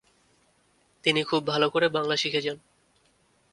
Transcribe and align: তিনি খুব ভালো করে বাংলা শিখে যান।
তিনি 1.03 1.21
খুব 1.23 1.41
ভালো 1.47 1.67
করে 1.69 1.87
বাংলা 1.89 2.15
শিখে 2.17 2.41
যান। 2.41 2.57